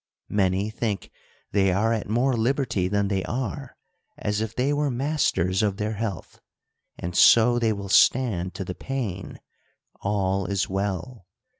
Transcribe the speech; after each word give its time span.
Many 0.29 0.71
think 0.71 1.11
they 1.51 1.71
are 1.71 1.93
at 1.93 2.09
more 2.09 2.35
liberty 2.35 2.87
than 2.87 3.07
they 3.07 3.23
are, 3.25 3.77
as 4.17 4.41
if 4.41 4.55
they 4.55 4.73
were 4.73 4.89
masters 4.89 5.61
of 5.61 5.77
their 5.77 5.93
health; 5.93 6.41
and, 6.97 7.15
so 7.15 7.59
they 7.59 7.71
will 7.71 7.87
stand 7.87 8.55
to 8.55 8.65
the 8.65 8.73
pain, 8.73 9.39
all 9.99 10.47
is 10.47 10.67
well. 10.67 11.27